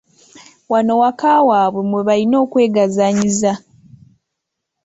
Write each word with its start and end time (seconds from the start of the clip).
Wano 0.71 0.93
waka 1.01 1.31
waabwe 1.47 1.81
mwe 1.89 2.01
balina 2.07 2.35
okwegazaanyiza. 2.45 3.53